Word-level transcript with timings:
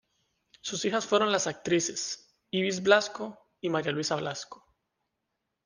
Sus 0.61 0.83
hijas 0.85 1.05
fueron 1.05 1.31
las 1.31 1.45
actrices 1.45 2.33
Ibis 2.49 2.81
Blasco 2.81 3.37
y 3.61 3.69
María 3.69 3.91
Luisa 3.91 4.15
Blasco. 4.15 4.65